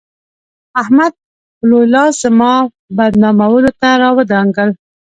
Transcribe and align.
احمد 0.81 1.11
به 1.17 1.23
لوی 1.69 1.85
لاس 1.93 2.13
زما 2.23 2.53
بدنامولو 2.97 3.71
ته 3.79 3.87
راودانګل. 4.01 4.69